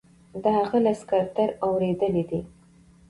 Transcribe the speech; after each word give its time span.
د 0.43 0.43
هغه 0.57 0.77
له 0.85 0.93
سکرتر 0.99 1.49
اوریدلي 1.65 2.23
دي. 2.29 2.41